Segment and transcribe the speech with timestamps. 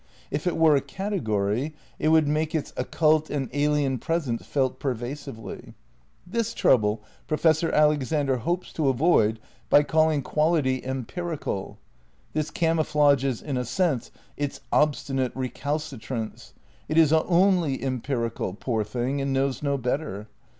[0.31, 5.75] If it were a category it would make its occult and alien presence felt pervasively.
[6.25, 11.77] This trou ble Professor Alexander hopes to avoid by calling quality "empirical."
[12.33, 16.53] This camouflages in a sense its obstinate recalcitrance.
[16.89, 20.27] It is only empirical, poor thing, and knows no better.